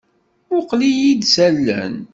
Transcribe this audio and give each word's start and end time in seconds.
Mmuqqel-iyi-d 0.47 1.23
s 1.33 1.35
allen. 1.47 1.95